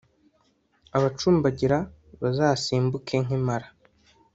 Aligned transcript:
Abacumbagira 0.97 1.77
bazasimbuke 2.21 3.15
nk’impara, 3.23 3.67